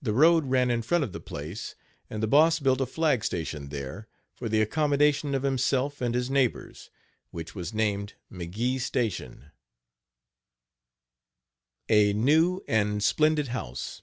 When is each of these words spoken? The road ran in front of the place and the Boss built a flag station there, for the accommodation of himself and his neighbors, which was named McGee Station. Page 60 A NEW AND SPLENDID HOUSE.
The 0.00 0.12
road 0.12 0.44
ran 0.46 0.70
in 0.70 0.82
front 0.82 1.02
of 1.02 1.12
the 1.12 1.18
place 1.18 1.74
and 2.08 2.22
the 2.22 2.28
Boss 2.28 2.60
built 2.60 2.80
a 2.80 2.86
flag 2.86 3.24
station 3.24 3.70
there, 3.70 4.06
for 4.32 4.48
the 4.48 4.60
accommodation 4.62 5.34
of 5.34 5.42
himself 5.42 6.00
and 6.00 6.14
his 6.14 6.30
neighbors, 6.30 6.90
which 7.32 7.52
was 7.52 7.74
named 7.74 8.14
McGee 8.30 8.80
Station. 8.80 9.50
Page 11.88 12.10
60 12.10 12.10
A 12.10 12.12
NEW 12.24 12.62
AND 12.68 13.02
SPLENDID 13.02 13.48
HOUSE. 13.48 14.02